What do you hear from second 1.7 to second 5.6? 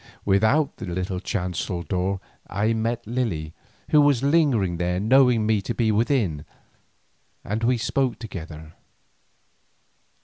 door I met Lily, who was lingering there knowing